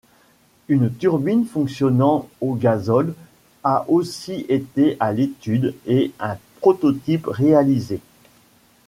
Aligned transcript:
Une 0.67 0.91
turbine 0.91 1.45
fonctionnant 1.45 2.27
au 2.41 2.55
gazole 2.55 3.13
a 3.63 3.85
aussi 3.87 4.47
été 4.49 4.97
à 4.99 5.13
l'étude 5.13 5.75
et 5.85 6.11
un 6.19 6.39
prototype 6.59 7.27
réalisé. 7.27 7.99